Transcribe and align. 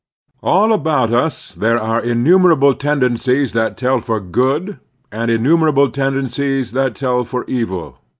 All 0.41 0.73
about 0.73 1.13
us 1.13 1.53
there 1.53 1.77
are 1.77 2.01
inntimerable 2.01 2.73
tendencies 2.79 3.53
that 3.53 3.77
tell 3.77 3.99
for 3.99 4.19
good, 4.19 4.79
and 5.11 5.29
inntimerable 5.29 5.93
tendencies 5.93 6.71
that 6.71 6.95
tell 6.95 7.23
for 7.23 7.45
evil. 7.47 7.99